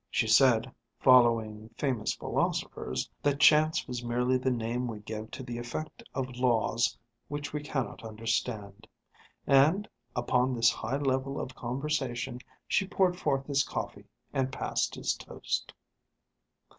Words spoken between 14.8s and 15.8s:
his toast.